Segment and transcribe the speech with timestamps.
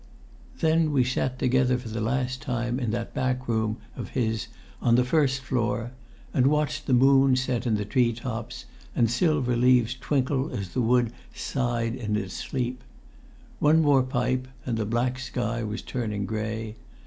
[0.61, 4.47] Then we sat up together for the last time in that back room of his
[4.81, 5.91] on the first floor,
[6.33, 10.81] and watched the moon set in the tree tops, and silver leaves twinkle as the
[10.81, 12.83] wood sighed in its sleep.
[13.59, 16.77] One more pipe, and the black sky was turning grey.